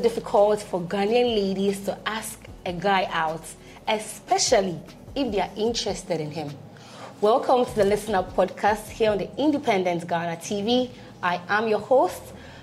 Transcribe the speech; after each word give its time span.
So, 0.00 0.06
why 0.06 0.14
is 0.14 0.16
it 0.16 0.20
difficult 0.20 0.62
for 0.62 0.80
Ghanaian 0.80 1.34
ladies 1.36 1.84
to 1.84 1.98
ask 2.06 2.40
a 2.64 2.72
guy 2.72 3.08
out, 3.12 3.42
especially 3.86 4.80
if 5.14 5.30
they 5.30 5.40
are 5.40 5.50
interested 5.56 6.20
in 6.20 6.30
him? 6.30 6.50
Welcome 7.20 7.66
to 7.66 7.74
the 7.74 7.84
Listen 7.84 8.14
Up 8.14 8.34
podcast 8.34 8.88
here 8.88 9.10
on 9.10 9.18
the 9.18 9.28
Independent 9.36 10.08
Ghana 10.08 10.36
TV. 10.36 10.88
I 11.22 11.40
am 11.48 11.68
your 11.68 11.80
host, 11.80 12.22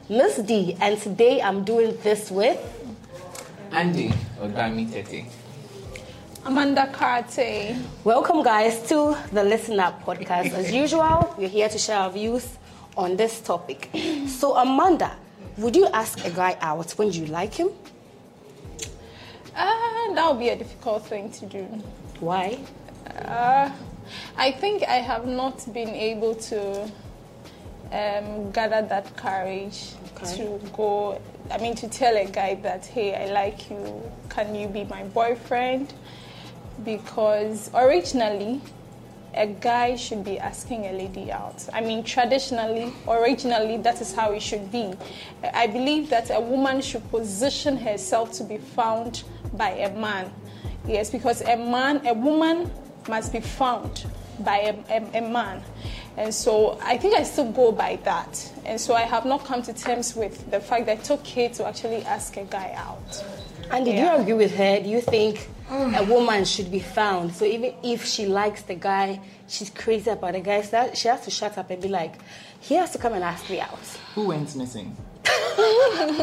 Miss 0.09 0.37
D, 0.37 0.75
and 0.81 0.99
today 0.99 1.39
I'm 1.41 1.63
doing 1.63 1.97
this 2.01 2.31
with 2.31 2.57
Andy 3.71 4.11
Ogami 4.41 4.91
Tete. 4.91 5.25
Amanda 6.45 6.87
Karte. 6.91 7.77
Welcome, 8.03 8.41
guys, 8.43 8.81
to 8.89 9.15
the 9.31 9.43
Listen 9.43 9.79
Up 9.79 10.03
podcast. 10.03 10.53
As 10.53 10.71
usual, 10.83 11.35
we're 11.37 11.49
here 11.49 11.69
to 11.69 11.77
share 11.77 11.99
our 11.99 12.09
views 12.09 12.57
on 12.95 13.15
this 13.15 13.41
topic. 13.41 13.89
So, 14.27 14.55
Amanda, 14.55 15.11
would 15.57 15.75
you 15.75 15.87
ask 15.87 16.23
a 16.25 16.29
guy 16.29 16.57
out 16.61 16.91
when 16.93 17.11
you 17.11 17.25
like 17.27 17.53
him? 17.53 17.69
Uh, 19.55 20.13
that 20.13 20.29
would 20.29 20.39
be 20.39 20.49
a 20.49 20.55
difficult 20.55 21.05
thing 21.07 21.31
to 21.31 21.45
do. 21.45 21.63
Why? 22.19 22.59
Uh, 23.25 23.71
I 24.37 24.51
think 24.51 24.83
I 24.83 24.97
have 24.97 25.25
not 25.25 25.71
been 25.73 25.89
able 25.89 26.35
to 26.35 26.83
um, 27.91 28.51
gather 28.51 28.81
that 28.87 29.15
courage 29.17 29.93
Okay. 30.17 30.37
to 30.37 30.59
go. 30.73 31.19
I 31.51 31.57
mean, 31.59 31.75
to 31.75 31.87
tell 31.87 32.15
a 32.17 32.25
guy 32.25 32.55
that, 32.55 32.85
hey, 32.85 33.15
I 33.15 33.31
like 33.31 33.69
you, 33.69 34.01
can 34.29 34.53
you 34.55 34.67
be 34.67 34.83
my 34.85 35.03
boyfriend? 35.03 35.93
Because 36.83 37.69
originally, 37.73 38.61
a 39.37 39.47
guy 39.47 39.95
should 39.95 40.23
be 40.23 40.39
asking 40.39 40.85
a 40.87 40.91
lady 40.91 41.31
out. 41.31 41.67
I 41.73 41.81
mean, 41.81 42.03
traditionally, 42.03 42.91
originally, 43.07 43.77
that 43.77 44.01
is 44.01 44.13
how 44.13 44.31
it 44.31 44.41
should 44.41 44.71
be. 44.71 44.93
I 45.53 45.67
believe 45.67 46.09
that 46.09 46.29
a 46.29 46.39
woman 46.41 46.81
should 46.81 47.09
position 47.11 47.77
herself 47.77 48.31
to 48.33 48.43
be 48.43 48.57
found 48.57 49.23
by 49.53 49.69
a 49.71 49.93
man. 49.95 50.31
Yes, 50.87 51.09
because 51.09 51.41
a 51.41 51.55
man, 51.57 52.05
a 52.05 52.13
woman 52.13 52.71
must 53.07 53.31
be 53.31 53.39
found 53.39 54.05
by 54.39 54.57
a, 54.57 54.73
a, 54.89 55.17
a 55.19 55.21
man. 55.29 55.63
And 56.17 56.33
so 56.33 56.79
I 56.81 56.97
think 56.97 57.15
I 57.15 57.23
still 57.23 57.51
go 57.51 57.71
by 57.71 57.97
that. 58.03 58.51
And 58.65 58.79
so 58.79 58.93
I 58.95 59.01
have 59.01 59.25
not 59.25 59.45
come 59.45 59.61
to 59.63 59.73
terms 59.73 60.15
with 60.15 60.49
the 60.51 60.59
fact 60.59 60.85
that 60.87 60.99
it's 60.99 61.11
okay 61.11 61.47
to 61.49 61.67
actually 61.67 62.03
ask 62.03 62.37
a 62.37 62.43
guy 62.43 62.73
out. 62.75 63.23
And 63.71 63.85
did 63.85 63.95
Yeah. 63.95 64.15
you 64.15 64.21
agree 64.21 64.33
with 64.33 64.55
her? 64.55 64.79
Do 64.81 64.89
you 64.89 65.01
think 65.01 65.49
a 65.69 66.03
woman 66.05 66.45
should 66.45 66.71
be 66.71 66.79
found? 66.79 67.33
So 67.33 67.45
even 67.45 67.73
if 67.83 68.05
she 68.05 68.25
likes 68.25 68.61
the 68.63 68.75
guy, 68.75 69.19
she's 69.47 69.69
crazy 69.69 70.09
about 70.09 70.33
the 70.33 70.39
guy, 70.41 70.61
so 70.61 70.91
she 70.93 71.07
has 71.07 71.21
to 71.25 71.31
shut 71.31 71.57
up 71.57 71.69
and 71.69 71.81
be 71.81 71.87
like, 71.89 72.15
he 72.59 72.75
has 72.75 72.91
to 72.91 72.97
come 72.97 73.13
and 73.13 73.23
ask 73.23 73.49
me 73.49 73.59
out. 73.59 73.79
Who 74.15 74.27
went 74.27 74.55
missing? 74.55 74.95
no, 75.57 76.15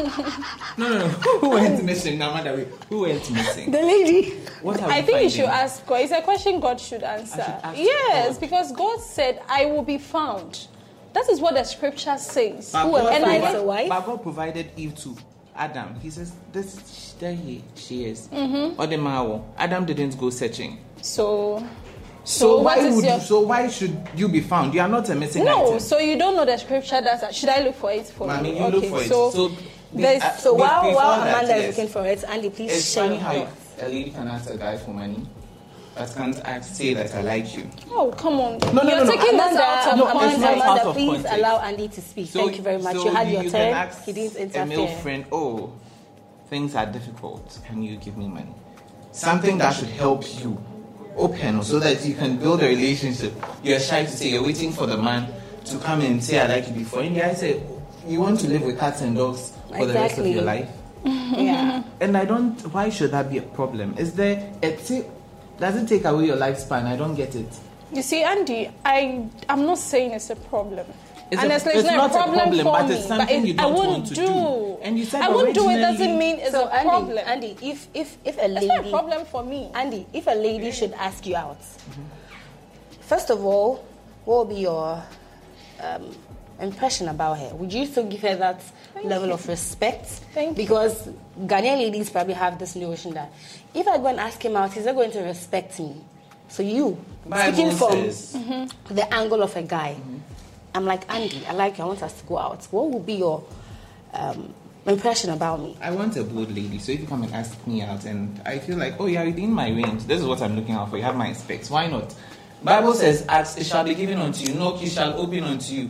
no, 0.77 0.97
no. 0.97 1.07
Who 1.39 1.49
went 1.49 1.83
missing? 1.83 2.17
No 2.17 2.33
matter 2.33 2.55
wait. 2.55 2.67
Who 2.89 3.01
went 3.01 3.29
missing? 3.31 3.69
The 3.71 3.81
lady. 3.81 4.31
What 4.61 4.81
are 4.81 4.89
I 4.89 5.01
we 5.01 5.05
think 5.05 5.23
you 5.23 5.29
should 5.29 5.45
ask 5.45 5.85
God. 5.85 6.01
It's 6.01 6.11
a 6.11 6.21
question 6.21 6.59
God 6.59 6.79
should 6.79 7.03
answer. 7.03 7.41
ask 7.41 7.77
yes, 7.77 8.33
God. 8.35 8.41
because 8.41 8.71
God 8.71 8.99
said, 9.01 9.41
I 9.47 9.65
will 9.65 9.83
be 9.83 9.97
found. 9.97 10.67
That 11.13 11.29
is 11.29 11.39
what 11.39 11.53
the 11.53 11.63
scripture 11.63 12.17
says. 12.17 12.71
But 12.71 12.87
Whoever 12.87 13.09
God 13.09 13.13
And 13.13 13.23
finds 13.25 13.45
I- 13.45 13.53
a 13.59 13.63
wife. 13.63 13.89
But 13.89 14.05
God 14.05 14.23
provided 14.23 14.71
Eve 14.75 14.95
to 14.95 15.15
Adam. 15.55 15.95
He 16.01 16.09
says, 16.09 16.31
"This 16.51 17.13
there 17.19 17.33
he 17.33 17.63
she 17.75 18.05
is." 18.05 18.27
Mm-hmm. 18.27 18.79
Or 18.79 18.87
the 18.87 18.97
Mawo. 18.97 19.43
Adam 19.57 19.85
didn't 19.85 20.17
go 20.17 20.29
searching. 20.29 20.79
So, 21.01 21.65
So, 22.23 22.57
what 22.61 22.77
why 22.79 22.89
would 22.89 23.05
your- 23.05 23.19
so 23.19 23.41
why 23.41 23.67
should 23.69 23.95
you 24.15 24.27
be 24.27 24.41
found? 24.41 24.73
You 24.73 24.81
are 24.81 24.87
not 24.87 25.07
a 25.09 25.15
missing 25.15 25.45
no, 25.45 25.67
item. 25.67 25.79
so 25.79 25.99
you 25.99 26.17
don't 26.17 26.35
know 26.35 26.43
the 26.45 26.57
scripture. 26.57 26.99
That's 27.01 27.35
should 27.35 27.49
I 27.49 27.59
look 27.63 27.75
for 27.75 27.91
it 27.91 28.07
for 28.07 28.29
I 28.29 28.37
you? 28.37 28.43
mean, 28.43 28.55
you 28.57 28.63
okay, 28.63 28.75
look 28.75 28.85
for 28.89 29.01
it. 29.01 29.07
So, 29.09 29.29
So, 29.29 29.51
there's- 29.93 30.23
uh, 30.23 30.35
So 30.37 30.53
while, 30.55 30.91
while 30.93 31.21
Amanda 31.21 31.55
is 31.55 31.61
yes. 31.63 31.77
looking 31.77 31.91
for 31.91 32.05
it, 32.05 32.23
Andy, 32.27 32.49
please 32.49 32.71
It's 32.71 32.91
share 32.93 33.03
funny 33.07 33.17
how 33.17 33.47
a 33.79 33.87
lady 33.87 34.09
can 34.11 34.27
ask 34.27 34.49
a 34.49 34.57
guy 34.57 34.75
for 34.77 34.89
money, 34.91 35.25
but 35.95 36.13
can't 36.15 36.37
ask, 36.45 36.75
say 36.75 36.93
that 36.93 37.13
I 37.15 37.21
like 37.21 37.55
you. 37.55 37.69
oh 37.91 38.11
come 38.17 38.39
on, 38.39 38.57
no, 38.59 38.83
you're 38.83 38.97
no, 38.97 39.03
no. 39.03 39.11
taking 39.11 39.37
this 39.37 39.53
Amanda, 39.55 39.61
out 39.63 39.87
of 39.93 39.97
No, 39.97 40.03
it's 40.05 40.13
context. 40.13 40.39
not 40.41 40.53
Amanda, 40.53 40.65
out 40.81 40.87
of 40.87 40.95
please 40.95 41.11
context. 41.13 41.37
allow 41.37 41.59
Andy 41.61 41.87
to 41.87 42.01
speak. 42.01 42.27
Thank 42.29 42.57
you 42.57 42.63
very 42.63 42.81
much. 42.81 42.95
you 42.95 43.09
had 43.11 43.31
your 43.31 43.43
you 43.43 43.49
turn. 43.49 43.89
He 44.05 44.13
didn't 44.13 44.55
A 44.55 44.65
male 44.65 44.87
friend, 44.87 45.25
oh, 45.31 45.71
things 46.49 46.75
are 46.75 46.85
difficult. 46.85 47.59
Can 47.65 47.81
you 47.81 47.97
give 47.97 48.17
me 48.17 48.27
money? 48.27 48.53
Something 49.11 49.57
that 49.59 49.71
should 49.75 49.89
help 49.89 50.23
you 50.43 50.61
open 51.15 51.63
so 51.63 51.79
that 51.79 52.03
you 52.05 52.13
can 52.13 52.37
build 52.37 52.61
a 52.61 52.67
relationship. 52.67 53.33
You're 53.63 53.79
shy 53.79 54.03
to 54.03 54.11
say 54.11 54.29
you're 54.29 54.43
waiting 54.43 54.73
for 54.73 54.85
the 54.87 54.97
man 54.97 55.31
to 55.65 55.77
come 55.79 56.01
and 56.01 56.21
say 56.21 56.39
I 56.41 56.47
like 56.47 56.67
you 56.67 56.73
before. 56.73 57.01
And 57.01 57.15
the 57.15 57.21
guy 57.21 57.33
say 57.33 57.63
you 58.05 58.19
want 58.19 58.39
to 58.41 58.47
live 58.49 58.63
with 58.63 58.77
cats 58.77 59.01
and 59.01 59.15
dogs 59.15 59.53
for 59.69 59.85
the 59.85 59.93
rest 59.93 60.17
of 60.17 60.27
your 60.27 60.43
life. 60.43 60.69
Yeah. 61.05 61.83
And 62.01 62.17
I 62.17 62.25
don't. 62.25 62.59
Why 62.73 62.89
should 62.89 63.11
that 63.11 63.29
be 63.29 63.37
a 63.37 63.41
problem? 63.43 63.95
Is 63.97 64.13
there? 64.15 64.51
It 64.61 64.83
ta- 64.85 65.07
does 65.59 65.75
it 65.81 65.87
take 65.87 66.05
away 66.05 66.25
your 66.27 66.37
lifespan? 66.37 66.85
I 66.85 66.95
don't 66.95 67.15
get 67.15 67.35
it. 67.35 67.47
You 67.93 68.01
see, 68.01 68.23
Andy, 68.23 68.69
I 68.83 69.27
I'm 69.47 69.65
not 69.65 69.77
saying 69.77 70.11
it's 70.11 70.29
a 70.29 70.35
problem. 70.35 70.85
It's 71.31 71.41
and 71.41 71.51
a- 71.51 71.55
it's, 71.55 71.65
it's 71.65 71.83
not, 71.85 71.95
not 71.97 72.11
a 72.11 72.13
a 72.13 72.17
problem, 72.17 72.39
problem, 72.39 72.63
for 72.65 72.71
but 72.73 72.87
me. 72.87 72.95
it's 72.95 73.07
something 73.07 73.41
it- 73.41 73.47
you 73.47 73.53
I 73.53 73.63
don't 73.63 73.73
wouldn't 73.73 73.91
want 73.97 74.07
to 74.09 74.13
do. 74.15 74.25
do. 74.27 74.77
And 74.83 74.99
you 74.99 75.05
said 75.05 75.21
I 75.23 75.29
wouldn't 75.29 75.55
do 75.55 75.69
it 75.69 75.77
doesn't 75.77 76.17
mean 76.19 76.35
it's 76.39 76.51
so 76.51 76.67
a 76.67 76.71
Andy, 76.73 76.89
problem. 76.89 77.23
Andy, 77.25 77.57
if 77.61 77.87
if 77.93 78.17
if 78.25 78.37
a 78.37 78.47
lady, 78.47 78.65
it's 78.67 78.75
not 78.75 78.85
a 78.85 78.89
problem 78.89 79.25
for 79.25 79.43
me. 79.43 79.71
Andy, 79.73 80.05
if 80.13 80.27
a 80.27 80.35
lady 80.35 80.71
should 80.71 80.93
ask 80.93 81.25
you 81.25 81.35
out, 81.35 81.57
first 83.01 83.29
of 83.31 83.43
all, 83.43 83.83
what 84.25 84.37
will 84.37 84.45
be 84.55 84.61
your 84.61 85.01
um, 85.81 86.15
impression 86.59 87.07
about 87.09 87.37
her? 87.39 87.53
Would 87.55 87.73
you 87.73 87.85
still 87.85 88.05
give 88.07 88.21
her 88.21 88.35
that 88.35 88.61
level 89.03 89.31
of 89.33 89.47
respect? 89.47 90.05
Thank 90.33 90.49
you. 90.57 90.63
because 90.63 91.09
Ghanaian 91.41 91.77
ladies 91.77 92.09
probably 92.09 92.33
have 92.33 92.57
this 92.59 92.75
notion 92.75 93.13
that 93.13 93.31
if 93.73 93.87
I 93.87 93.97
go 93.97 94.07
and 94.07 94.19
ask 94.19 94.43
him 94.43 94.55
out, 94.55 94.73
he's 94.73 94.85
not 94.85 94.95
going 94.95 95.11
to 95.11 95.21
respect 95.21 95.79
me. 95.79 95.95
So 96.47 96.63
you, 96.63 96.97
Bible 97.27 97.53
speaking 97.53 97.71
from 97.75 97.91
says- 97.91 98.37
the 98.89 99.13
angle 99.13 99.41
of 99.41 99.55
a 99.55 99.63
guy, 99.63 99.97
I'm 100.73 100.85
like 100.85 101.09
Andy. 101.13 101.41
I 101.47 101.53
like 101.53 101.77
you. 101.77 101.83
I 101.83 101.87
want 101.87 102.03
us 102.03 102.19
to 102.21 102.25
go 102.27 102.37
out. 102.37 102.65
What 102.71 102.89
would 102.91 103.05
be 103.05 103.13
your 103.15 103.43
um, 104.13 104.53
impression 104.85 105.31
about 105.31 105.59
me? 105.61 105.75
I 105.81 105.91
want 105.91 106.15
a 106.17 106.23
bold 106.23 106.53
lady, 106.53 106.79
so 106.79 106.91
if 106.91 106.99
you 107.01 107.07
come 107.07 107.23
and 107.23 107.33
ask 107.33 107.65
me 107.65 107.81
out, 107.81 108.05
and 108.05 108.41
I 108.45 108.59
feel 108.59 108.77
like, 108.77 108.95
oh, 108.99 109.07
you're 109.07 109.25
within 109.25 109.51
my 109.51 109.69
range. 109.69 110.03
This 110.03 110.19
is 110.21 110.25
what 110.25 110.41
I'm 110.41 110.55
looking 110.55 110.75
out 110.75 110.89
for. 110.89 110.97
You 110.97 111.03
have 111.03 111.15
my 111.15 111.33
specs. 111.33 111.69
Why 111.69 111.87
not? 111.87 112.13
Bible 112.63 112.93
says, 112.93 113.25
"Ask, 113.27 113.59
it 113.59 113.65
shall 113.65 113.83
be 113.83 113.93
given 113.95 114.17
unto 114.19 114.45
you. 114.51 114.57
Knock, 114.57 114.81
it 114.81 114.89
shall 114.89 115.13
open 115.19 115.43
unto 115.43 115.73
you." 115.73 115.89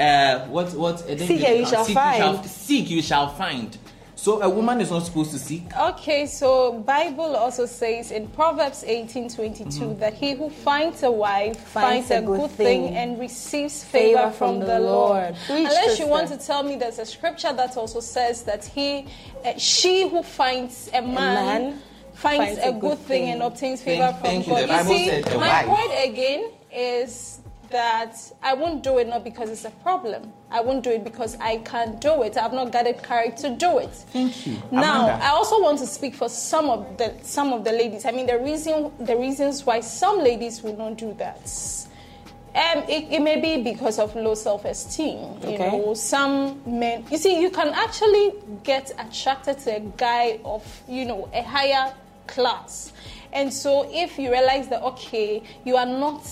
Uh, 0.00 0.46
what? 0.46 0.72
What? 0.74 1.02
uh, 1.02 1.16
Seek 1.18 1.44
and 1.44 1.58
you 1.60 1.66
shall 1.66 1.84
seek, 1.84 1.94
find. 1.94 2.16
You 2.16 2.22
shall, 2.22 2.44
seek, 2.44 2.90
you 2.90 3.02
shall 3.02 3.28
find. 3.28 3.76
So 4.16 4.42
a 4.42 4.50
woman 4.50 4.82
is 4.82 4.90
not 4.90 5.00
supposed 5.04 5.30
to 5.30 5.38
seek. 5.38 5.64
Okay, 5.78 6.26
so 6.26 6.72
Bible 6.80 7.36
also 7.36 7.64
says 7.64 8.10
in 8.10 8.28
Proverbs 8.28 8.84
18:22 8.86 9.66
Mm-hmm. 9.66 9.98
that 9.98 10.12
he 10.12 10.34
who 10.34 10.50
finds 10.50 11.02
a 11.02 11.10
wife 11.10 11.58
finds, 11.68 12.10
a 12.10 12.20
good 12.20 12.50
thing, 12.50 12.94
and 12.96 13.18
receives 13.18 13.82
Favor 13.82 14.18
favor, 14.18 14.30
from 14.32 14.58
from, 14.58 14.60
the 14.60 14.66
the 14.66 14.80
Lord. 14.80 15.22
Lord. 15.22 15.36
Preach, 15.46 15.68
Unless 15.68 15.98
you 15.98 16.06
want 16.06 16.28
to 16.28 16.36
tell 16.36 16.62
me 16.62 16.76
there's 16.76 16.98
a 16.98 17.06
scripture 17.06 17.52
that 17.54 17.76
also 17.78 18.00
says 18.00 18.42
that 18.44 18.62
he, 18.64 19.06
uh, 19.44 19.54
she 19.56 20.06
who 20.08 20.22
finds 20.22 20.90
a 20.92 21.00
man, 21.00 21.14
man 21.14 21.82
finds, 22.12 22.58
a 22.62 22.72
good 22.72 22.98
thing, 22.98 23.30
and 23.30 23.42
obtains 23.42 23.80
favor 23.82 24.14
Thank- 24.20 24.44
from 24.44 24.44
thank 24.44 24.46
you. 24.46 24.52
God. 24.52 24.62
The 24.64 24.66
Bible 24.68 24.90
see, 24.90 25.06
said 25.08 25.24
my 25.38 25.64
wife. 25.64 25.66
point 25.66 26.10
again 26.12 26.50
is 26.70 27.39
that 27.70 28.16
I 28.42 28.54
won't 28.54 28.82
do 28.82 28.98
it 28.98 29.08
not 29.08 29.24
because 29.24 29.50
it's 29.50 29.64
a 29.64 29.70
problem. 29.70 30.32
I 30.50 30.60
won't 30.60 30.82
do 30.82 30.90
it 30.90 31.04
because 31.04 31.36
I 31.40 31.58
can't 31.58 32.00
do 32.00 32.22
it. 32.22 32.36
I've 32.36 32.52
not 32.52 32.72
got 32.72 32.84
the 32.84 32.94
courage 32.94 33.36
to 33.42 33.50
do 33.50 33.78
it. 33.78 33.90
Thank 33.90 34.46
you. 34.46 34.54
Now, 34.72 35.04
Amanda. 35.04 35.24
I 35.24 35.28
also 35.30 35.62
want 35.62 35.78
to 35.78 35.86
speak 35.86 36.14
for 36.14 36.28
some 36.28 36.68
of 36.70 36.96
the 36.98 37.14
some 37.22 37.52
of 37.52 37.64
the 37.64 37.72
ladies. 37.72 38.04
I 38.04 38.10
mean, 38.10 38.26
the 38.26 38.38
reason 38.38 38.90
the 39.00 39.16
reasons 39.16 39.64
why 39.64 39.80
some 39.80 40.18
ladies 40.18 40.62
will 40.62 40.76
not 40.76 40.96
do 40.98 41.12
that. 41.14 41.50
Um, 42.52 42.82
it, 42.88 43.06
it 43.12 43.22
may 43.22 43.40
be 43.40 43.62
because 43.62 44.00
of 44.00 44.16
low 44.16 44.34
self-esteem. 44.34 45.18
You 45.42 45.48
Okay. 45.50 45.70
know, 45.78 45.94
some 45.94 46.60
men. 46.66 47.04
You 47.08 47.16
see, 47.16 47.40
you 47.40 47.48
can 47.50 47.68
actually 47.68 48.32
get 48.64 48.90
attracted 48.98 49.60
to 49.60 49.76
a 49.76 49.80
guy 49.80 50.40
of 50.44 50.64
you 50.88 51.04
know 51.04 51.28
a 51.32 51.42
higher 51.42 51.94
class, 52.26 52.92
and 53.32 53.54
so 53.54 53.88
if 53.92 54.18
you 54.18 54.32
realize 54.32 54.66
that 54.68 54.82
okay, 54.82 55.44
you 55.64 55.76
are 55.76 55.86
not, 55.86 56.22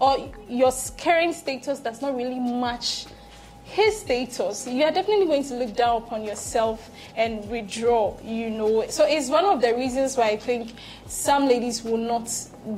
or 0.00 0.30
your 0.48 0.72
current 0.98 1.34
status 1.34 1.80
does 1.80 2.00
not 2.02 2.16
really 2.16 2.38
match 2.38 3.06
his 3.64 4.00
status, 4.00 4.66
you 4.66 4.82
are 4.82 4.90
definitely 4.90 5.26
going 5.26 5.44
to 5.44 5.54
look 5.54 5.76
down 5.76 6.02
upon 6.02 6.24
yourself 6.24 6.90
and 7.16 7.48
withdraw, 7.48 8.18
you 8.22 8.50
know. 8.50 8.84
So 8.88 9.04
it's 9.06 9.28
one 9.28 9.44
of 9.44 9.60
the 9.60 9.74
reasons 9.74 10.16
why 10.16 10.30
I 10.30 10.36
think 10.38 10.72
some 11.06 11.46
ladies 11.46 11.84
will 11.84 11.96
not 11.98 12.28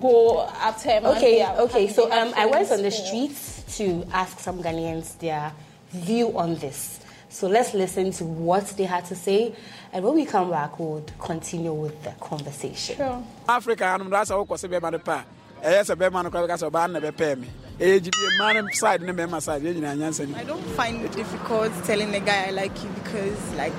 go 0.00 0.42
after 0.60 0.90
him. 0.90 1.04
man 1.04 1.16
Okay, 1.16 1.36
they 1.36 1.42
are- 1.42 1.58
okay. 1.60 1.88
So 1.88 2.12
um, 2.12 2.34
I 2.36 2.44
went 2.46 2.70
on 2.70 2.82
the 2.82 2.90
streets 2.90 3.64
to 3.78 4.06
ask 4.12 4.38
some 4.38 4.62
Ghanaians 4.62 5.19
their 5.19 5.52
view 5.92 6.36
on 6.36 6.56
this. 6.56 7.00
So 7.30 7.48
let's 7.48 7.72
listen 7.72 8.10
to 8.12 8.24
what 8.26 8.66
they 8.76 8.84
had 8.84 9.06
to 9.06 9.16
say, 9.16 9.54
and 9.94 10.04
when 10.04 10.14
we 10.14 10.26
come 10.26 10.50
back, 10.50 10.78
we'll 10.78 11.02
continue 11.19 11.72
with 11.72 12.02
the 12.02 12.10
conversation. 12.20 12.96
Sure. 12.96 13.22
africa 13.48 13.84
hanom 13.84 14.10
da 14.10 14.20
sɛ 14.22 14.46
wokɔ 14.46 15.24
sɛ 15.62 15.68
bɛma 15.70 15.70
no 15.70 15.70
pɛ 15.70 15.70
a 15.70 15.70
ɛyɛ 15.70 15.82
sɛ 15.84 15.94
bɛma 15.96 16.22
no 16.24 16.30
kora 16.30 16.48
bɛka 16.48 16.58
sɛ 16.58 16.70
ɔbaa 16.70 16.86
no 16.92 16.98
na 16.98 17.10
bɛpɛɛ 17.10 17.38
me 17.38 17.48
ɛyɛ 17.80 18.00
gyibie 18.00 18.38
ma 18.38 18.52
no 18.52 18.68
side 18.72 19.02
ne 19.02 19.12
bɛma 19.12 19.40
side 19.42 19.62
yɛ 19.62 19.74
nyinaa 19.74 19.96
nyansa 19.96 20.26
ni 20.28 20.34
I 20.34 20.44
don't 20.44 20.64
find 20.76 21.04
it 21.04 21.12
difficult 21.12 21.72
telling 21.84 22.14
a 22.14 22.20
guy 22.20 22.46
I 22.48 22.50
like 22.50 22.82
you 22.82 22.90
because, 22.90 23.54
like, 23.56 23.72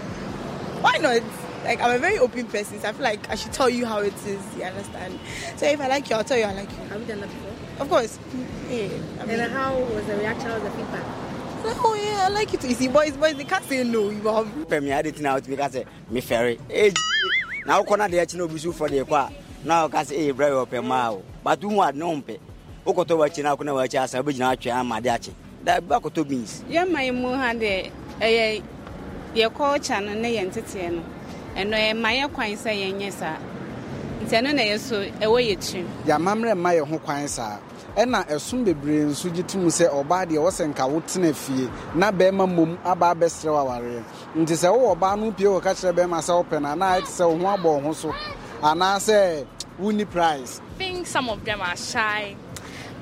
Why 0.84 0.98
not? 0.98 1.22
Like 1.64 1.82
I'm 1.82 1.96
a 1.96 1.98
very 1.98 2.20
open 2.20 2.46
person, 2.48 2.78
so 2.82 2.90
I 2.90 2.92
feel 2.92 3.04
like 3.04 3.30
I 3.30 3.36
should 3.36 3.54
tell 3.54 3.70
you 3.70 3.86
how 3.86 4.00
it 4.00 4.14
is. 4.28 4.42
You 4.58 4.64
understand? 4.64 5.18
So 5.56 5.66
if 5.66 5.80
I 5.80 5.88
like 5.88 6.10
you, 6.10 6.18
I'll 6.18 6.24
tell 6.26 6.38
you 6.38 6.44
I 6.44 6.52
like 6.52 6.70
you. 6.70 6.78
Have 6.90 7.00
you 7.00 7.08
done 7.08 7.22
that 7.22 7.30
before? 7.30 7.52
Of 7.80 7.90
course. 7.90 8.20
Yeah. 8.70 8.90
I 9.22 9.26
mean, 9.26 9.40
And 9.40 9.54
how 9.54 9.80
was 9.80 10.06
the 10.06 10.18
reaction? 10.18 10.50
How 10.50 10.56
was 10.56 10.64
the 10.64 10.72
feedback? 10.72 11.04
oh 11.66 11.96
yeah, 11.96 12.26
I 12.26 12.30
like 12.34 12.52
you 12.52 12.60
too. 12.60 12.68
You 12.68 12.76
see, 12.76 12.90
boys, 12.90 13.16
boys, 13.16 13.36
they 13.38 13.46
can't 13.46 13.64
say 13.64 13.82
no. 13.86 14.10
You 14.10 14.22
have 14.28 14.46
pɛ 14.68 14.84
me 14.84 14.92
ade 14.92 15.16
tena 15.16 15.40
wotumi 15.40 15.56
ka 15.58 15.70
sɛ 15.70 15.86
mefɛre 16.12 16.60
ɛgyi 16.68 16.94
na 17.66 17.82
wokɔ 17.82 17.98
no 17.98 18.04
adeɛ 18.10 18.26
akyi 18.26 18.36
na 18.36 18.44
obi 18.44 18.60
na 19.66 19.84
woka 19.88 20.00
sɛ 20.04 20.14
ɛyɛ 20.34 20.34
wɔpɛ 20.66 20.84
maa 20.84 21.12
o 21.12 21.22
but 21.44 21.60
wohu 21.62 21.82
ade 21.88 21.98
ne 21.98 22.06
wokɔtɔ 22.86 23.18
wakyi 23.18 23.44
na 23.44 23.56
wokɔ 23.56 23.66
na 23.66 23.74
wakyi 23.74 23.98
asa 24.04 24.22
wobɛgyina 24.22 24.52
atwɛ 24.56 24.72
ama 24.74 24.96
ade 24.98 25.06
akye 25.10 25.34
da 25.64 25.80
bi 25.80 25.96
akɔtɔ 25.96 26.28
beans. 26.28 26.64
Yɛma 26.70 27.00
yɛ 27.08 27.14
mu 27.16 27.30
ha 27.34 27.54
deɛ 27.54 27.90
ɛyɛ 28.20 28.62
yɛ 29.36 29.48
kɔɔkya 29.50 30.06
no 30.06 30.14
ne 30.14 30.30
yɛn 30.38 30.52
teteɛ 30.52 30.92
no. 30.92 31.04
Ɛno 31.56 31.76
ɛma 31.92 32.10
yɛ 32.20 32.34
kwan 32.34 32.52
sɛ 32.52 32.72
yɛnyɛ 32.76 33.12
saa 33.14 33.38
nti 34.24 34.36
ɛno 34.36 34.54
na 34.54 34.62
yɛ 34.64 34.80
so 34.80 34.96
ɛwɔ 35.02 35.40
yɛ 35.48 35.58
tirim 35.58 35.88
yɛamammerɛ 36.06 36.56
mma 36.58 36.70
yɛ 36.74 36.88
ho 36.90 36.98
kwan 37.00 37.28
saa 37.30 37.58
ɛna 37.96 38.28
ɛsom 38.28 38.66
bebree 38.66 39.06
nso 39.06 39.30
gye 39.34 39.44
to 39.44 39.58
mu 39.58 39.70
sɛ 39.70 39.88
ɔbaa 39.90 40.26
deɛ 40.28 40.40
wɔsɛ 40.44 40.68
nka 40.74 40.84
wotena 40.92 41.34
fie. 41.34 41.70
Na 41.96 42.12
bɛrima 42.12 42.46
mmom 42.50 42.78
aba 42.84 43.16
abɛsrɛ 43.16 43.46
w 43.54 43.56
awareɛ 43.64 44.04
nti 44.36 44.54
sɛ 44.56 44.68
wowɔ 44.68 44.98
ɔbaa 44.98 45.18
no 45.20 45.32
wopie 45.32 45.48
wɔka 45.48 45.72
kyerɛ 45.72 45.94
bɛrima 45.96 46.20
sɛ 46.20 46.44
wopɛ 46.44 46.62
no 46.62 46.68
anaa 46.70 47.00
ɛte 47.00 47.08
sɛ 47.08 47.30
wo 47.30 47.38
ho 47.38 47.56
abɔ 47.58 47.64
wo 47.64 47.80
ho 47.80 47.94
so. 47.94 48.14
Anaasɛ 48.64 49.46
wonni 49.80 50.06
price 50.10 50.62
I 50.74 50.78
think 50.78 51.06
some 51.06 51.30
of 51.30 51.46
them 51.46 51.62
are 51.62 51.78
shy, 51.78 52.36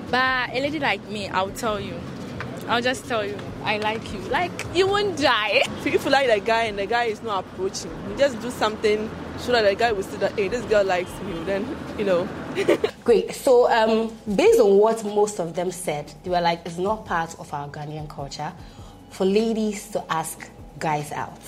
but 0.10 0.50
a 0.50 0.60
lady 0.60 0.78
like 0.78 1.08
me, 1.08 1.30
I'll 1.30 1.52
tell 1.52 1.80
you. 1.80 1.96
I'll 2.68 2.82
just 2.82 3.06
tell 3.08 3.26
you, 3.26 3.38
I 3.64 3.78
like 3.78 4.14
you. 4.14 4.20
Like, 4.30 4.52
you 4.76 4.88
won't 4.88 5.18
die. 5.18 5.64
if 5.86 6.04
you 6.06 6.12
like 6.12 6.28
the 6.28 6.40
guy 6.42 6.64
and 6.64 6.78
the 6.78 6.86
guy 6.86 7.06
is 7.06 7.24
not 7.24 7.46
approaching, 7.46 7.92
you 8.10 8.18
just 8.18 8.40
do 8.42 8.52
something 8.52 9.10
so 9.38 9.54
that 9.54 9.64
the 9.64 9.74
guy 9.76 9.94
will 9.94 10.04
see 10.04 10.18
that 10.18 10.34
hey, 10.34 10.50
this 10.50 10.64
girl 10.66 10.84
likes 10.84 11.12
me. 11.22 11.34
Then 11.46 11.66
you 11.98 12.04
know. 12.04 12.28
Great. 13.06 13.34
So, 13.34 13.72
um, 13.72 14.16
based 14.36 14.60
on 14.60 14.78
what 14.78 15.04
most 15.06 15.40
of 15.40 15.56
them 15.56 15.72
said, 15.72 16.14
they 16.24 16.30
were 16.30 16.42
like, 16.42 16.62
it's 16.66 16.78
not 16.78 17.06
part 17.06 17.34
of 17.40 17.54
our 17.54 17.70
Ghanaian 17.70 18.10
culture 18.10 18.52
for 19.10 19.26
ladies 19.26 19.88
to 19.92 20.04
ask 20.12 20.50
guys 20.78 21.12
out. 21.14 21.40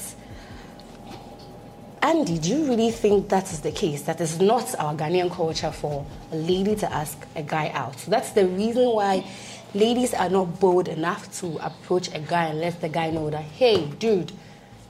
Andy, 2.03 2.37
do 2.37 2.49
you 2.49 2.65
really 2.65 2.91
think 2.91 3.29
that 3.29 3.49
is 3.53 3.61
the 3.61 3.71
case? 3.71 4.01
That 4.01 4.19
is 4.19 4.41
not 4.41 4.77
our 4.77 4.93
Ghanaian 4.93 5.31
culture 5.31 5.71
for 5.71 6.05
a 6.33 6.35
lady 6.35 6.75
to 6.75 6.91
ask 6.91 7.17
a 7.37 7.41
guy 7.41 7.69
out. 7.69 7.97
So 7.97 8.11
that's 8.11 8.31
the 8.31 8.45
reason 8.45 8.89
why 8.89 9.25
ladies 9.73 10.13
are 10.13 10.27
not 10.27 10.59
bold 10.59 10.89
enough 10.89 11.31
to 11.39 11.57
approach 11.65 12.13
a 12.13 12.19
guy 12.19 12.47
and 12.47 12.59
let 12.59 12.81
the 12.81 12.89
guy 12.89 13.09
know 13.09 13.29
that, 13.29 13.43
hey, 13.43 13.85
dude, 13.99 14.33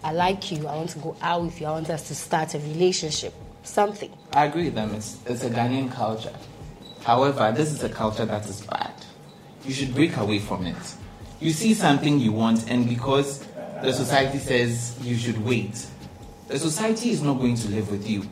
I 0.04 0.12
like 0.12 0.52
you. 0.52 0.66
I 0.66 0.76
want 0.76 0.90
to 0.90 0.98
go 0.98 1.16
out 1.22 1.44
with 1.44 1.62
you. 1.62 1.68
I 1.68 1.72
want 1.74 1.92
us 1.92 2.08
to 2.08 2.16
start 2.16 2.56
a 2.56 2.58
relationship. 2.58 3.36
Something. 3.62 4.12
I 4.34 4.46
agree 4.46 4.66
with 4.66 4.74
them. 4.74 4.96
It's, 4.96 5.20
it's 5.28 5.44
a 5.44 5.52
Ghanaian 5.52 5.92
culture. 5.92 6.34
However, 7.04 7.54
this 7.56 7.72
is 7.72 7.84
a 7.84 7.90
culture 7.90 8.26
that 8.26 8.50
is 8.50 8.62
bad. 8.62 8.92
You 9.66 9.74
should 9.74 9.94
break 9.94 10.18
away 10.18 10.40
from 10.40 10.66
it. 10.66 10.96
You 11.40 11.52
see 11.52 11.76
something 11.76 12.20
you 12.20 12.32
want, 12.32 12.72
and 12.72 12.90
because 12.90 13.46
the 13.84 13.94
society 13.94 14.40
says 14.40 14.98
you 15.02 15.16
should 15.16 15.46
wait, 15.46 15.86
the 16.48 16.60
society 16.60 17.10
is 17.12 17.22
not 17.22 17.36
going 17.40 17.56
to 17.56 17.68
live 17.70 17.90
with 17.92 18.08
you. 18.10 18.24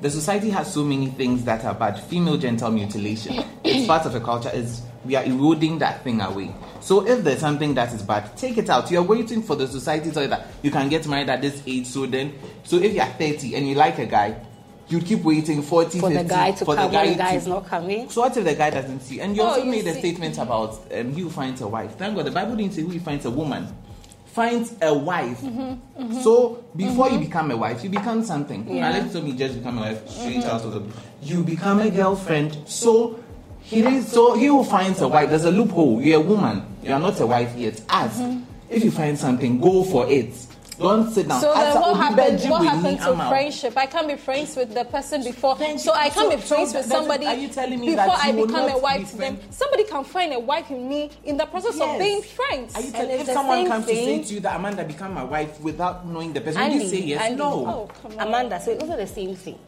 The 0.00 0.10
society 0.10 0.50
has 0.50 0.72
so 0.72 0.82
many 0.82 1.06
things 1.06 1.44
that 1.44 1.64
are 1.64 1.74
bad. 1.74 1.98
Female 2.00 2.36
genital 2.36 2.70
mutilation. 2.72 3.44
It's 3.62 3.86
part 3.86 4.04
of 4.06 4.14
a 4.16 4.20
culture. 4.20 4.50
Is 4.52 4.82
we 5.04 5.14
are 5.14 5.24
eroding 5.24 5.78
that 5.78 6.02
thing 6.02 6.20
away. 6.20 6.52
So 6.80 7.06
if 7.06 7.22
there's 7.22 7.38
something 7.38 7.74
that 7.74 7.92
is 7.92 8.02
bad, 8.02 8.36
take 8.36 8.58
it 8.58 8.68
out. 8.68 8.90
You're 8.90 9.02
waiting 9.02 9.42
for 9.42 9.54
the 9.54 9.68
society 9.68 10.08
to 10.08 10.12
tell 10.14 10.22
you 10.24 10.28
that 10.30 10.46
you 10.62 10.70
can 10.72 10.88
get 10.88 11.06
married 11.06 11.28
at 11.28 11.40
this 11.40 11.62
age. 11.66 11.86
So 11.86 12.06
then, 12.06 12.34
so 12.64 12.76
if 12.78 12.92
you're 12.94 13.04
30 13.04 13.54
and 13.54 13.68
you 13.68 13.76
like 13.76 13.98
a 13.98 14.06
guy, 14.06 14.34
you 14.88 15.00
keep 15.00 15.22
waiting 15.22 15.62
40, 15.62 16.00
For 16.00 16.08
the 16.10 16.16
50, 16.16 16.28
guy 16.28 16.50
to 16.50 16.64
for 16.64 16.74
come 16.74 16.86
the 16.90 16.92
guy 16.96 17.04
when 17.04 17.12
the 17.12 17.18
guy 17.18 17.30
to- 17.32 17.36
is 17.36 17.46
not 17.46 17.66
coming. 17.66 18.10
So 18.10 18.22
what 18.22 18.36
if 18.36 18.44
the 18.44 18.54
guy 18.54 18.70
doesn't 18.70 19.00
see? 19.00 19.20
And 19.20 19.36
you 19.36 19.42
Oh, 19.42 19.46
also 19.46 19.62
you 19.64 19.70
made 19.70 19.86
a 19.86 19.94
statement 19.94 20.38
about 20.38 20.80
um, 20.92 21.12
he 21.14 21.20
who 21.22 21.30
finds 21.30 21.60
a 21.60 21.68
wife. 21.68 21.96
Thank 21.96 22.16
God 22.16 22.26
the 22.26 22.30
Bible 22.32 22.56
didn't 22.56 22.74
say 22.74 22.82
who 22.82 22.88
he 22.90 22.98
finds 22.98 23.24
a 23.24 23.30
woman. 23.30 23.68
Finds 24.32 24.74
a 24.80 24.92
wife. 24.94 25.40
Mm-hmm, 25.42 26.02
mm-hmm. 26.02 26.20
So 26.22 26.64
before 26.74 27.08
you 27.08 27.16
mm-hmm. 27.16 27.24
become 27.24 27.50
a 27.50 27.56
wife, 27.56 27.84
you 27.84 27.90
become 27.90 28.24
something. 28.24 28.66
Unless 28.66 29.06
you 29.06 29.12
told 29.12 29.24
me 29.26 29.32
just 29.36 29.58
become 29.58 29.78
a 29.78 29.82
wife 29.82 30.08
straight 30.08 30.36
mm-hmm. 30.38 30.48
out 30.48 30.64
of 30.64 30.72
the 30.72 30.82
you 31.22 31.44
become 31.44 31.80
a 31.80 31.90
girlfriend. 31.90 32.56
So 32.66 33.22
he 33.60 33.82
is 33.84 34.10
so 34.10 34.34
he 34.34 34.46
who 34.46 34.64
finds 34.64 35.00
a 35.02 35.08
wife, 35.08 35.28
there's 35.28 35.44
a 35.44 35.50
loophole. 35.50 36.00
You're 36.00 36.20
a 36.20 36.22
woman, 36.22 36.64
you 36.82 36.92
are 36.92 37.00
not 37.00 37.20
a 37.20 37.26
wife 37.26 37.54
yet. 37.56 37.80
Ask. 37.88 38.22
If 38.68 38.82
you 38.82 38.90
find 38.90 39.18
something, 39.18 39.60
go 39.60 39.84
for 39.84 40.10
it. 40.10 40.34
Don't 40.82 41.10
sit 41.10 41.28
down. 41.28 41.40
So 41.40 41.54
then, 41.54 41.74
what 41.80 41.88
Obi 41.90 41.98
happened? 42.00 42.40
What 42.50 42.60
Winnie 42.60 42.70
happened 42.96 42.98
to 43.00 43.28
friendship? 43.28 43.76
I 43.76 43.86
can't 43.86 44.08
be 44.08 44.16
friends 44.16 44.56
with 44.56 44.74
the 44.74 44.84
person 44.84 45.22
before. 45.24 45.56
Thank 45.56 45.80
So. 45.80 45.92
I 45.92 46.08
can't 46.10 46.30
So- 46.30 46.36
be 46.36 46.42
friends 46.42 46.72
so 46.72 46.78
with 46.78 46.86
somebody 46.88 47.26
are 47.26 47.34
you 47.34 47.48
telling 47.48 47.80
me 47.80 47.90
before 47.90 48.06
that 48.06 48.18
I 48.24 48.30
you 48.30 48.36
will 48.36 48.46
become 48.46 48.68
a 48.70 48.78
wife 48.78 48.98
be 49.00 49.04
to 49.06 49.16
them. 49.16 49.38
Somebody 49.50 49.84
can 49.84 50.04
find 50.04 50.32
a 50.32 50.40
wife 50.40 50.70
in 50.70 50.88
me 50.88 51.10
in 51.24 51.36
the 51.36 51.46
process 51.46 51.76
Yes. 51.76 51.90
of 51.94 51.98
being 51.98 52.22
friends. 52.22 52.74
Are 52.74 52.80
you 52.80 52.86
And 52.86 52.94
telling, 52.94 53.10
it's 53.12 53.20
if 53.22 53.26
the 53.28 53.32
someone 53.34 53.58
same 53.58 53.68
comes 53.68 53.86
to 53.86 53.94
say 53.94 54.04
thing- 54.04 54.24
to 54.24 54.34
you 54.34 54.40
that 54.40 54.56
Amanda 54.56 54.84
become 54.84 55.14
my 55.14 55.24
wife 55.24 55.60
without 55.60 56.06
knowing 56.06 56.32
the 56.32 56.40
person, 56.40 56.60
would 56.62 56.72
Andy, 56.72 56.84
you 56.84 56.90
say 56.90 57.00
yes? 57.00 57.22
Andy. 57.22 57.36
No. 57.36 57.52
Oh, 57.66 57.90
come 58.02 58.12
on. 58.18 58.26
Amanda, 58.28 58.60
so 58.60 58.70
it's 58.72 58.82
also 58.82 58.96
the 58.96 59.06
same 59.06 59.34
thing. 59.36 59.58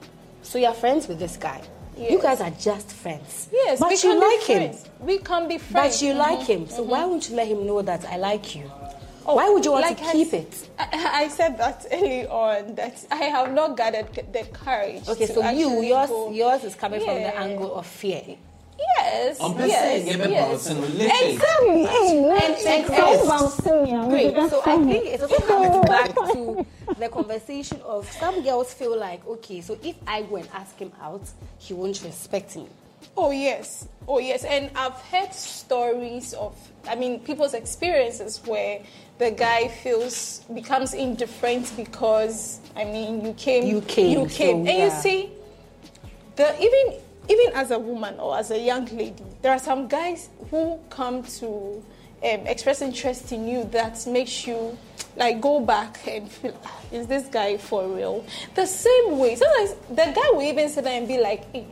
So 0.42 0.58
you're 0.58 0.72
friends 0.74 1.08
with 1.08 1.18
this 1.18 1.36
guy. 1.36 1.60
You 1.96 2.18
Yes. 2.20 2.22
guys 2.22 2.40
are 2.40 2.50
just 2.50 2.90
friends. 2.90 3.48
Yes, 3.52 3.78
but 3.78 3.88
we 3.90 3.94
you 3.94 4.00
can 4.00 4.18
like 4.20 4.46
be 4.46 4.52
him. 4.52 4.58
friends. 4.72 4.84
We 5.00 5.18
can 5.18 5.46
be 5.48 5.58
friends. 5.58 6.00
But 6.00 6.02
you 6.06 6.14
like 6.14 6.40
Mhm. 6.40 6.46
him. 6.46 6.68
So 6.68 6.82
why 6.82 7.04
won't 7.04 7.30
you 7.30 7.36
let 7.36 7.46
him 7.46 7.64
know 7.66 7.82
that 7.82 8.04
I 8.10 8.16
like 8.16 8.56
you? 8.56 8.64
Oh, 9.26 9.36
why 9.36 9.48
would 9.48 9.64
you 9.64 9.72
want 9.72 9.84
like 9.84 9.98
to 9.98 10.04
I 10.04 10.12
keep 10.12 10.28
s- 10.28 10.34
it? 10.34 10.68
I, 10.78 11.22
I 11.24 11.28
said 11.28 11.56
that 11.58 11.86
early 11.90 12.26
on 12.26 12.74
that 12.74 13.04
I 13.10 13.16
have 13.24 13.52
not 13.52 13.76
gathered 13.76 14.12
the 14.32 14.44
courage. 14.52 15.08
Okay, 15.08 15.26
to 15.26 15.32
so 15.34 15.50
you, 15.50 15.82
yours, 15.82 16.08
go- 16.08 16.30
yours 16.30 16.64
is 16.64 16.74
coming 16.74 17.00
from 17.00 17.14
the 17.16 17.36
angle 17.38 17.74
of 17.74 17.86
fear. 17.86 18.22
Yes. 18.98 19.40
I'm 19.40 19.56
yes. 19.58 19.70
saying, 19.80 20.06
yeah, 20.08 20.16
but 20.16 20.30
yes. 20.30 20.48
person 20.50 20.82
relation. 20.82 21.10
And, 21.10 21.40
and 22.66 24.10
Great. 24.10 24.34
So 24.50 24.62
I 24.64 24.76
think 24.84 25.06
it 25.06 25.20
also 25.22 25.38
comes 25.46 25.88
back 25.88 26.14
to 26.32 26.66
the 26.98 27.08
conversation 27.08 27.80
of 27.82 28.10
some 28.12 28.42
girls 28.42 28.74
feel 28.74 28.98
like, 28.98 29.26
okay, 29.26 29.60
so 29.60 29.78
if 29.82 29.96
I 30.06 30.22
go 30.22 30.36
and 30.36 30.48
ask 30.52 30.76
him 30.78 30.92
out, 31.00 31.22
he 31.58 31.72
won't 31.74 32.02
respect 32.02 32.56
me. 32.56 32.66
Oh 33.16 33.30
yes, 33.30 33.88
oh 34.08 34.18
yes, 34.18 34.44
and 34.44 34.70
I've 34.74 34.98
heard 35.12 35.32
stories 35.32 36.34
of, 36.34 36.56
I 36.88 36.94
mean, 36.94 37.20
people's 37.20 37.54
experiences 37.54 38.40
where 38.44 38.80
the 39.18 39.30
guy 39.30 39.68
feels 39.68 40.40
becomes 40.52 40.94
indifferent 40.94 41.72
because, 41.76 42.60
I 42.76 42.84
mean, 42.84 43.24
you 43.24 43.32
came, 43.34 43.64
You 43.66 43.80
came, 43.82 44.18
you 44.18 44.26
came, 44.26 44.64
so, 44.66 44.70
and 44.70 44.78
yeah. 44.78 44.84
you 44.84 44.90
see, 45.02 45.30
the 46.36 46.54
even 46.60 47.00
even 47.28 47.52
as 47.54 47.70
a 47.70 47.78
woman 47.78 48.18
or 48.18 48.36
as 48.36 48.50
a 48.50 48.58
young 48.58 48.84
lady, 48.86 49.24
there 49.40 49.52
are 49.52 49.58
some 49.58 49.86
guys 49.88 50.28
who 50.50 50.78
come 50.90 51.22
to 51.22 51.82
um, 52.22 52.46
express 52.46 52.82
interest 52.82 53.32
in 53.32 53.46
you 53.48 53.64
that 53.70 54.04
makes 54.06 54.46
you 54.46 54.76
like 55.16 55.40
go 55.40 55.60
back 55.60 56.06
and 56.08 56.28
feel, 56.30 56.58
"Ah, 56.64 56.80
is 56.92 57.06
this 57.06 57.28
guy 57.28 57.56
for 57.56 57.86
real? 57.88 58.24
The 58.54 58.66
same 58.66 59.18
way, 59.18 59.36
sometimes 59.36 59.74
the 59.88 60.12
guy 60.14 60.30
will 60.32 60.42
even 60.42 60.68
sit 60.68 60.84
there 60.84 60.98
and 60.98 61.06
be 61.08 61.18
like, 61.18 61.50
hey, 61.52 61.66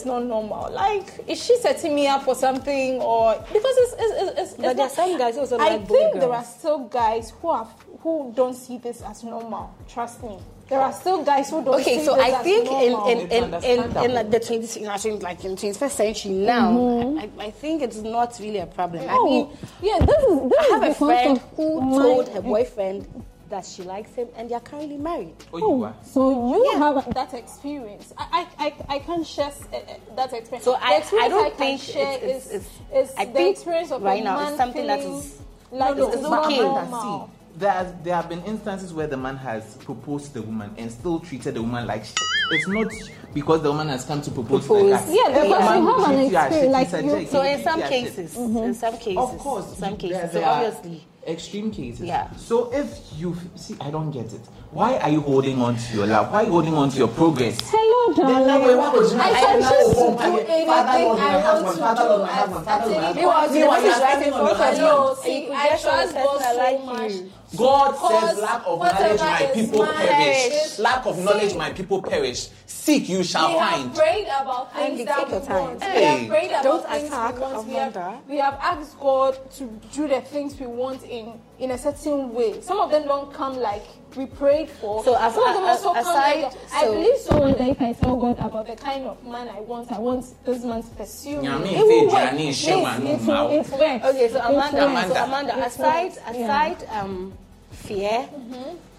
is 0.00 0.06
not 0.06 0.24
normal. 0.24 0.70
Like, 0.72 1.24
is 1.28 1.42
she 1.44 1.56
setting 1.58 1.94
me 1.94 2.06
up 2.06 2.22
for 2.24 2.34
something 2.34 3.00
or 3.00 3.34
because 3.52 3.76
it's 3.78 3.94
it's, 3.98 4.14
it's, 4.40 4.40
it's 4.40 4.54
But 4.54 4.76
there 4.76 4.86
are 4.86 4.90
some 4.90 5.18
guys 5.18 5.34
who 5.34 5.40
also 5.40 5.58
I 5.58 5.76
like 5.76 5.86
bold 5.86 5.88
think 5.88 6.12
there 6.14 6.28
girls. 6.28 6.34
are 6.34 6.44
still 6.58 6.78
guys 6.88 7.32
who 7.40 7.52
have 7.54 7.68
who 8.00 8.32
don't 8.34 8.54
see 8.54 8.78
this 8.78 9.02
as 9.02 9.22
normal. 9.24 9.74
Trust 9.88 10.22
me, 10.22 10.38
there 10.68 10.80
are 10.80 10.92
still 10.92 11.22
guys 11.24 11.50
who 11.50 11.62
don't. 11.64 11.80
Okay, 11.80 11.98
see 11.98 12.04
so 12.04 12.14
this 12.16 12.24
I 12.24 12.38
as 12.38 12.44
think 12.44 12.66
in 12.70 12.92
normal. 12.92 13.08
in, 13.08 13.18
It's 13.54 13.64
in, 13.64 13.80
in, 13.80 14.04
in 14.04 14.14
like 14.14 14.30
the 14.30 14.40
20th, 14.40 15.22
like 15.22 15.44
in 15.44 15.56
21st 15.56 15.90
century 15.90 16.32
now, 16.32 16.72
mm-hmm. 16.72 17.40
I, 17.40 17.46
I 17.46 17.50
think 17.50 17.82
it's 17.82 17.98
not 17.98 18.38
really 18.40 18.58
a 18.58 18.66
problem. 18.66 19.08
I 19.08 19.16
Oh, 19.18 19.24
mean, 19.24 19.58
yeah, 19.82 19.98
this 19.98 20.22
is 20.24 20.50
this 20.50 20.58
I 20.60 20.64
is 20.64 20.70
have 20.70 20.82
a 20.82 20.94
friend 20.94 21.38
who 21.56 21.80
told 22.00 22.28
her 22.30 22.40
boyfriend 22.40 23.06
that 23.50 23.66
she 23.66 23.82
likes 23.82 24.14
him 24.14 24.28
and 24.36 24.48
they 24.48 24.54
are 24.54 24.60
currently 24.60 24.96
married. 24.96 25.34
Oh, 25.52 25.58
you 25.58 25.82
are. 25.84 25.94
So 26.04 26.54
you 26.56 26.78
have 26.78 27.12
that 27.14 27.34
experience. 27.34 28.12
I 28.16 28.46
I, 28.58 28.66
I, 28.66 28.74
I 28.96 28.98
can't 29.00 29.26
share 29.26 29.52
uh, 29.72 29.76
uh, 29.76 29.80
that 30.16 30.32
experience. 30.32 30.64
So 30.64 30.72
The 30.72 30.84
I, 30.84 31.02
I 31.20 31.28
don't 31.28 31.48
can 31.50 31.56
think 31.58 31.80
share 31.82 32.18
it's, 32.22 32.46
is, 32.46 32.52
it's, 32.52 32.68
it's 32.92 33.10
is 33.10 33.16
I 33.18 33.24
the 33.26 33.32
think 33.32 33.56
experience 33.56 33.90
of 33.90 34.02
right 34.02 34.20
a 34.20 34.24
now 34.24 34.36
man 34.36 34.48
it's 34.48 34.56
something 34.56 34.86
that 34.86 34.98
is 35.00 35.04
feeling 35.04 35.32
like 35.72 35.96
no, 35.96 36.06
it's 36.06 36.14
it's 36.16 36.22
not 36.22 36.46
okay. 36.46 36.60
normal. 36.60 37.26
See, 37.26 37.32
there, 37.58 37.72
has- 37.72 37.94
there 38.04 38.14
have 38.14 38.28
been 38.28 38.42
instances 38.44 38.94
where 38.94 39.06
the 39.08 39.16
man 39.16 39.36
has 39.36 39.74
proposed 39.76 40.26
to 40.26 40.32
the 40.34 40.42
woman 40.42 40.72
and 40.78 40.90
still 40.90 41.18
treated 41.20 41.54
the 41.54 41.62
woman 41.62 41.86
like 41.86 42.04
shit. 42.04 42.16
It's 42.52 42.66
not 42.68 42.92
because 43.34 43.62
the 43.62 43.70
woman 43.70 43.88
has 43.88 44.04
come 44.04 44.22
to 44.22 44.30
propose, 44.30 44.62
to 44.62 44.68
the 44.68 44.74
Propose. 44.74 45.00
guy. 45.06 45.12
Yeah, 45.12 45.28
If 45.28 45.34
the 45.34 45.40
because 45.42 45.60
man 45.64 45.82
you 45.82 45.88
have 45.88 46.10
an 46.10 46.16
treats 46.16 46.30
you 46.32 46.36
as 46.38 46.52
experience, 46.52 46.72
like 46.72 47.04
you- 47.22 47.26
so 47.28 47.42
in 47.42 47.62
some 47.62 47.78
you 47.78 47.84
as 47.84 47.90
shit." 47.90 48.04
cases, 48.06 48.36
in 48.36 48.74
some 48.74 48.96
cases, 48.98 49.16
Of 49.18 49.38
course, 49.38 49.76
some 49.78 49.96
cases. 49.96 50.32
so 50.32 50.38
there 50.38 50.46
are 50.48 50.64
obviously, 50.64 51.04
extreme 51.26 51.70
cases. 51.70 52.02
Yeah. 52.06 52.30
So 52.36 52.72
if 52.72 52.98
you 53.16 53.36
see, 53.54 53.76
I 53.80 53.90
don't 53.90 54.10
get 54.10 54.32
it. 54.32 54.40
Why 54.70 54.98
are 54.98 55.10
you 55.10 55.20
holding 55.20 55.60
on 55.60 55.76
to 55.76 55.96
your 55.96 56.06
love? 56.06 56.32
Why 56.32 56.40
are 56.42 56.44
you 56.44 56.50
holding 56.52 56.74
on 56.74 56.90
to 56.90 56.96
your 56.98 57.08
progress? 57.08 57.58
hello. 57.64 57.90
No, 58.16 58.44
Then 58.44 58.66
we 58.68 58.74
want 58.74 58.94
to 59.10 59.16
I 59.16 59.28
I 59.28 59.32
can 59.40 59.60
now 59.60 59.70
choose 59.70 59.88
to 59.88 59.94
go 59.94 60.16
do 60.16 60.22
anything 60.22 60.66
Father, 60.66 60.98
Lord, 61.04 61.18
my 61.18 61.24
I 61.26 61.62
want 61.62 61.66
to 61.68 61.80
do 61.80 61.80
Lord, 61.80 62.20
my 62.22 62.28
at- 62.30 62.38
husband, 62.38 62.68
at 62.68 62.80
Father, 62.80 62.90
Lord, 62.90 63.02
my 63.02 63.10
any 63.10 63.22
husband. 63.22 63.54
point. 63.54 63.54
Meanwhile, 63.54 63.56
you 63.56 63.64
are 63.64 63.70
Writing 63.70 63.92
spending 63.92 64.32
on 64.32 64.46
your 64.46 64.54
for 64.56 64.62
husband. 64.62 64.86
No, 64.86 65.14
So 65.14 65.22
see, 65.22 65.44
you 65.46 65.52
I 65.52 65.68
just 65.70 65.84
trust 65.84 66.14
God 66.14 66.40
so 66.40 66.78
much. 66.86 67.12
You. 67.52 67.58
God 67.58 67.96
says, 68.10 68.38
lack 68.38 68.62
of 68.66 68.78
knowledge, 68.78 69.20
my 69.20 69.50
people 69.54 69.78
mine 69.86 69.94
perish. 70.06 70.52
is- 70.52 70.78
Lack 70.78 71.06
of 71.06 71.18
knowledge, 71.18 71.54
my 71.54 71.72
people 71.72 72.02
perish. 72.02 72.48
Seek, 72.66 73.08
you 73.08 73.22
shall 73.24 73.48
we 73.48 73.58
have 73.58 73.70
find. 73.72 73.94
prayed 73.94 74.26
about 74.26 74.70
Andy, 74.74 74.96
things 74.96 75.08
that 75.08 75.18
take 75.18 75.26
we 75.26 75.32
your 75.34 75.40
time. 75.42 75.60
want. 75.60 75.80
We 75.80 75.86
Hey. 75.86 76.04
have 76.04 76.28
prayed 76.28 76.50
about 76.50 76.62
Don't 76.62 76.88
things 76.88 77.08
attack 77.08 77.34
we 77.34 77.40
want. 77.40 77.66
We 77.68 77.74
have, 77.74 77.96
we 78.28 78.36
have 78.38 78.58
asked 78.62 78.98
God 79.00 79.38
to 79.58 79.64
do 79.92 80.08
the 80.08 80.20
things 80.22 80.58
we 80.58 80.66
want 80.66 81.02
in 81.04 81.40
in 81.58 81.72
a 81.72 81.78
certain 81.78 82.32
way. 82.32 82.60
Some 82.62 82.80
of 82.80 82.90
them 82.90 83.06
don't 83.06 83.32
come 83.34 83.58
like 83.60 83.82
we 84.16 84.24
prayed 84.26 84.70
for. 84.70 85.04
So 85.04 85.14
as- 85.14 85.34
some 85.34 85.46
of 85.46 85.54
them 85.54 85.64
as- 85.64 85.84
also 85.84 85.92
come 85.92 86.06
aside- 86.08 86.42
like 86.44 86.52
I 86.72 86.84
believe 86.86 87.18
so 87.18 87.38
much 87.38 87.58
that 87.58 87.68
if 87.68 87.82
I 87.82 87.92
tell 87.92 88.16
God 88.16 88.38
about 88.38 88.66
the 88.66 88.76
kind 88.76 89.04
of 89.06 89.22
man 89.26 89.48
I 89.54 89.60
want, 89.60 89.92
I 89.92 89.98
want 89.98 90.24
this 90.46 90.64
man 90.64 90.82
to 90.82 90.88
pursue 90.90 91.36
me. 91.42 91.48
Nyame 91.48 91.72
It 91.72 91.86
will 91.86 92.06
mfe 92.08 92.12
work. 92.12 92.32
Yes, 92.38 92.66
m'ano 92.66 93.10
it 93.10 93.20
mma 93.20 93.26
wo. 93.26 93.44
will- 93.50 93.60
it 93.60 93.70
works. 93.70 94.04
Okay, 94.06 94.28
so 94.32 94.40
Amanda, 94.40 94.86
Amanda. 94.86 95.14
so 95.14 95.24
Amanda, 95.24 95.58
It 95.58 95.66
aside 95.66 96.12
yeah. 96.32 96.44
aside 96.44 96.88
um, 96.98 97.32
fear, 97.70 98.28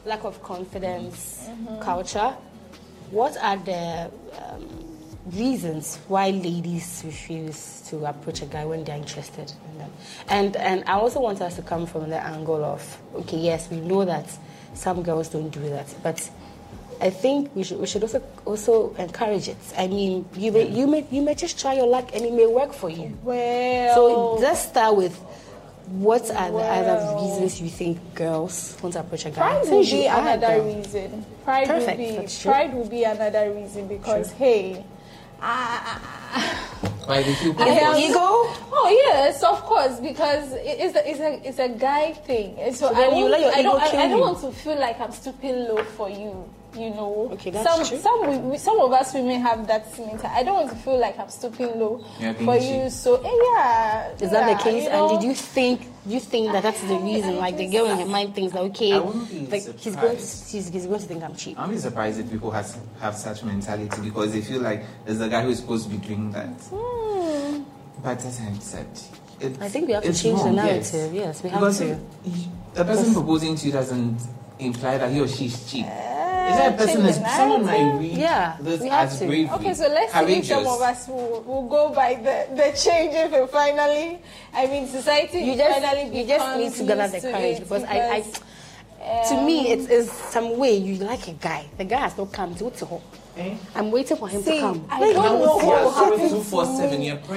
lack 0.05 0.23
of 0.23 0.41
confidence, 0.43 1.49
culture, 1.81 2.33
what 3.11 3.35
are 3.41 3.57
the 3.57 4.09
um, 4.41 4.67
reasons 5.33 5.97
why 6.07 6.29
ladies 6.29 7.03
refuse 7.05 7.81
to 7.89 8.05
approach 8.05 8.41
a 8.41 8.45
guy 8.45 8.65
when 8.65 8.83
they're 8.83 8.95
interested 8.97 9.51
in 9.71 9.77
them? 9.79 9.91
And 10.29 10.55
and 10.55 10.83
I 10.87 10.93
also 10.93 11.19
want 11.19 11.41
us 11.41 11.55
to 11.57 11.61
come 11.61 11.85
from 11.85 12.09
the 12.09 12.23
angle 12.23 12.63
of 12.63 12.97
okay, 13.15 13.37
yes, 13.37 13.69
we 13.69 13.77
know 13.81 14.05
that 14.05 14.25
some 14.73 15.03
girls 15.03 15.27
don't 15.29 15.49
do 15.49 15.61
that, 15.69 15.93
but 16.01 16.29
I 17.01 17.09
think 17.09 17.53
we 17.55 17.63
should 17.63 17.79
we 17.79 17.87
should 17.87 18.03
also 18.03 18.21
also 18.45 18.93
encourage 18.95 19.47
it. 19.49 19.57
I 19.77 19.87
mean, 19.87 20.25
you 20.35 20.51
may 20.51 20.69
you 20.69 20.87
may 20.87 21.05
you 21.11 21.21
may 21.21 21.35
just 21.35 21.59
try 21.59 21.73
your 21.73 21.87
luck 21.87 22.11
and 22.13 22.23
it 22.23 22.31
may 22.31 22.47
work 22.47 22.73
for 22.73 22.89
you. 22.89 23.17
Well, 23.23 23.95
So 23.95 24.33
let's 24.35 24.61
start 24.61 24.95
with 24.95 25.19
what 25.99 26.29
are 26.31 26.51
the 26.51 26.57
other 26.59 27.21
reasons 27.21 27.61
you 27.61 27.69
think 27.69 27.99
girls 28.15 28.77
want 28.81 28.93
to 28.93 28.99
approach 29.01 29.25
a 29.25 29.29
guy? 29.29 29.35
Pride 29.59 29.69
will 29.69 29.83
be 29.83 30.05
another 30.05 30.47
girl. 30.57 30.65
reason. 30.75 31.25
Pride 31.43 31.67
Perfect, 31.67 31.97
will 31.99 32.09
be 32.09 32.15
that's 32.15 32.41
true. 32.41 32.51
pride 32.51 32.73
will 32.73 32.87
be 32.89 33.03
another 33.03 33.51
reason 33.51 33.87
because 33.87 34.31
hey, 34.31 34.85
I, 35.41 35.99
Why 37.05 37.23
did 37.23 37.41
you 37.41 37.55
I 37.57 37.67
am- 37.67 37.95
Ego? 37.97 38.19
Oh 38.19 38.89
yes, 39.09 39.43
of 39.43 39.61
course, 39.63 39.99
because 39.99 40.53
it's 40.53 40.95
a, 40.95 41.09
it's 41.09 41.19
a 41.19 41.47
it's 41.47 41.59
a 41.59 41.69
guy 41.69 42.13
thing. 42.13 42.57
And 42.59 42.75
So, 42.75 42.87
So 42.89 42.95
I, 42.95 43.09
then 43.09 43.17
you 43.17 43.25
let 43.27 43.41
your 43.41 43.51
I 43.53 43.61
don't 43.63 43.75
ego 43.75 43.85
I, 43.85 43.89
kill 43.89 43.99
I 43.99 44.07
don't 44.07 44.19
want 44.21 44.39
to 44.41 44.51
feel 44.51 44.79
like 44.79 44.99
I'm 44.99 45.11
stooping 45.11 45.55
low 45.67 45.83
for 45.83 46.09
you. 46.09 46.47
You 46.73 46.89
know, 46.91 47.29
Okay, 47.33 47.51
that's 47.51 47.69
some 47.69 47.85
true. 47.85 47.97
some 47.99 48.29
we, 48.29 48.37
we, 48.51 48.57
some 48.57 48.79
of 48.79 48.93
us 48.93 49.13
women 49.13 49.41
have 49.41 49.67
that 49.67 49.85
mentality. 49.99 50.27
I 50.27 50.43
don't 50.43 50.53
want 50.55 50.69
to 50.69 50.75
feel 50.77 50.97
like 50.97 51.19
I'm 51.19 51.27
stooping 51.29 51.77
low 51.77 52.03
You're 52.17 52.33
for 52.35 52.55
you. 52.55 52.89
So 52.89 53.15
eh, 53.15 53.29
yeah, 53.53 54.11
Is 54.13 54.31
that 54.31 54.57
the 54.57 54.63
case? 54.63 54.83
you 54.85 54.89
and 54.89 54.99
know. 54.99 55.19
did 55.19 55.27
you 55.27 55.35
think 55.35 55.81
you 56.05 56.21
think 56.21 56.53
that 56.53 56.63
that's 56.63 56.81
the 56.83 56.95
reason? 56.95 57.35
Like 57.37 57.57
the 57.57 57.67
girl 57.67 57.87
in 57.87 57.97
her 57.99 58.05
mind 58.05 58.35
thinks 58.35 58.53
that 58.53 58.61
okay, 58.71 58.93
I 58.93 58.99
wouldn't 58.99 59.51
like 59.51 59.63
he's 59.79 59.95
going 59.97 60.15
to, 60.15 60.21
he's, 60.21 60.49
he's 60.69 60.85
going 60.87 61.01
to 61.01 61.05
think 61.07 61.23
I'm 61.23 61.35
cheap. 61.35 61.59
I'm 61.59 61.69
really 61.69 61.81
surprised 61.81 62.19
if 62.21 62.31
people 62.31 62.51
has, 62.51 62.77
have 63.01 63.15
such 63.15 63.43
mentality 63.43 64.01
because 64.01 64.31
they 64.31 64.41
feel 64.41 64.61
like 64.61 64.85
there's 65.05 65.19
a 65.19 65.27
guy 65.27 65.43
who 65.43 65.49
is 65.49 65.59
supposed 65.59 65.89
to 65.89 65.89
be 65.89 65.97
doing 65.97 66.31
that. 66.31 66.47
Hmm. 66.73 67.63
But 68.01 68.23
as 68.23 68.39
I 68.39 68.53
said, 68.59 68.87
it, 69.41 69.61
I 69.61 69.67
think 69.67 69.87
we 69.87 69.93
have 69.93 70.03
to 70.03 70.09
it's 70.09 70.23
change 70.23 70.41
the 70.41 70.51
narrative. 70.51 71.13
Yes, 71.13 71.43
we 71.43 71.49
have 71.49 71.59
because 71.59 71.79
to. 71.79 71.99
he- 72.23 72.47
the 72.73 72.85
person 72.85 73.13
proposing 73.13 73.55
to 73.57 73.65
you 73.65 73.73
doesn't 73.73 74.17
imply 74.57 74.97
that 74.97 75.11
he 75.11 75.19
or 75.19 75.27
she 75.27 75.47
is 75.47 75.69
cheap. 75.69 75.85
Is 76.51 76.57
that 76.57 76.73
a 76.73 76.77
person 76.77 77.03
change 77.03 77.15
someone 77.15 77.65
might 77.65 77.97
read 77.99 78.17
Yeah, 78.17 78.57
this 78.59 78.81
we 78.81 78.89
have 78.89 79.09
as 79.09 79.19
to. 79.19 79.25
bravery, 79.27 79.49
Okay, 79.55 79.73
so 79.73 79.87
let's 79.87 80.11
see 80.13 80.19
if 80.19 80.25
courageous. 80.25 80.47
some 80.49 80.67
of 80.67 80.81
us 80.81 81.07
will, 81.07 81.41
will 81.43 81.67
go 81.67 81.93
by 81.93 82.15
the, 82.15 82.37
the 82.55 82.71
change 82.77 83.13
if 83.15 83.31
it 83.33 83.49
finally, 83.49 84.19
I 84.53 84.67
mean, 84.67 84.87
society 84.87 85.39
You 85.39 85.55
just 85.55 85.79
finally 85.81 86.05
you 86.19 86.25
just 86.27 86.57
need 86.57 86.73
to 86.73 86.83
gather 86.95 87.07
the 87.07 87.21
courage 87.31 87.57
it 87.57 87.63
because 87.63 87.83
I, 87.85 87.97
I 88.17 88.23
because, 89.01 89.29
to 89.29 89.41
me 89.45 89.73
um, 89.73 89.79
it 89.79 89.89
is 89.89 90.11
some 90.11 90.57
way 90.57 90.75
you 90.77 90.95
like 91.03 91.27
a 91.27 91.33
guy. 91.33 91.65
The 91.77 91.85
guy 91.85 91.99
has 91.99 92.17
not 92.17 92.31
come 92.31 92.55
to 92.55 92.69
to. 92.69 93.01
Eh? 93.37 93.55
I'm 93.75 93.91
waiting 93.91 94.17
for 94.17 94.27
him 94.27 94.41
See, 94.43 94.55
to 94.55 94.59
come. 94.59 94.85
I 94.89 94.99
Like, 94.99 95.13
don't 95.15 95.39
know 95.39 95.55
what 95.55 95.83
will 95.83 95.91
happen 95.91 96.19
to 96.29 96.35
me. 96.35 96.35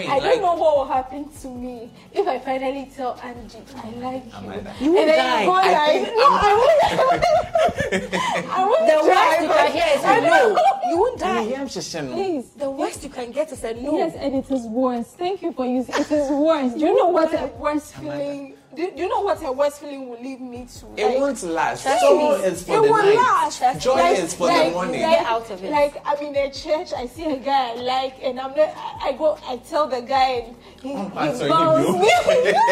I 0.08 0.18
like- 0.18 0.22
don't 0.22 0.42
know 0.42 0.54
what 0.56 0.76
will 0.76 0.84
happen 0.86 1.28
to 1.42 1.48
me 1.48 1.90
if 2.12 2.26
I 2.26 2.38
finally 2.40 2.90
tell 2.96 3.18
Angie 3.22 3.58
I 3.76 3.90
like 4.00 4.24
you. 4.26 4.32
Amanda. 4.38 4.74
You 4.80 4.92
will 4.92 5.06
die. 5.06 5.40
you 5.42 5.46
go 5.46 5.52
I 5.54 5.72
like, 5.72 5.92
think 5.92 6.16
no, 6.18 6.26
I 6.30 6.52
won't. 6.58 7.24
I 8.50 8.64
won't 8.64 8.86
the 8.90 8.98
worst 9.08 9.40
you 9.42 9.48
can 9.48 9.72
hear 9.72 9.98
is 9.98 10.04
I 10.04 10.18
a 10.18 10.20
know. 10.22 10.54
no. 10.54 10.90
You 10.90 10.96
won't 10.98 11.22
I 11.22 11.34
die. 11.34 11.60
am 11.60 11.68
just 11.68 11.90
saying, 11.92 12.12
Please. 12.12 12.50
The 12.50 12.70
worst 12.70 13.04
you 13.04 13.08
can 13.10 13.30
get 13.30 13.52
is 13.52 13.62
a 13.62 13.74
no. 13.74 13.96
Yes, 13.96 14.14
and 14.16 14.34
it 14.34 14.50
is 14.50 14.66
worse. 14.66 15.06
Thank 15.12 15.42
you 15.42 15.52
for 15.52 15.64
using 15.64 15.94
it 15.94 16.10
is 16.10 16.28
worse. 16.30 16.72
Do 16.72 16.80
you 16.80 16.98
know 16.98 17.08
what 17.08 17.32
a 17.34 17.46
worst 17.56 17.94
feeling? 17.94 18.53
Do, 18.76 18.90
do 18.90 19.02
you 19.02 19.08
know 19.08 19.20
what 19.20 19.42
a 19.44 19.52
worst 19.52 19.80
feeling 19.80 20.08
will 20.08 20.20
lead 20.20 20.40
me 20.40 20.66
to? 20.80 20.86
It 21.00 21.06
Like, 21.06 21.18
won't 21.18 21.42
last. 21.44 21.82
Trust 21.82 22.02
Joy 22.02 22.16
me. 22.18 22.44
is 22.44 22.62
for 22.64 22.72
it 22.72 22.82
the 22.82 22.92
will 22.92 23.04
night. 23.04 23.16
last. 23.16 23.80
Joy 23.80 23.94
Like- 23.94 24.18
is 24.18 24.34
for 24.34 24.46
like- 24.48 24.66
the 24.66 24.70
morning. 24.72 25.02
Like, 25.02 25.18
Get 25.18 25.26
out 25.26 25.50
of 25.50 25.64
it. 25.64 25.70
Like 25.70 26.02
I'm 26.04 26.18
in 26.18 26.36
a 26.36 26.50
church, 26.50 26.92
I 26.92 27.06
see 27.06 27.24
a 27.24 27.36
guy 27.36 27.70
I 27.70 27.74
like, 27.74 28.14
and 28.22 28.40
I'm 28.40 28.50
not. 28.56 28.68
I 28.76 29.08
I 29.08 29.12
go, 29.12 29.38
I 29.46 29.56
tell 29.58 29.86
the 29.86 30.00
guy, 30.00 30.28
and 30.46 30.56
he, 30.82 30.94
I'm 30.94 31.10
he 31.32 31.34
sorry, 31.36 31.50
bounds 31.50 31.88
you 31.88 31.98
me. 31.98 32.52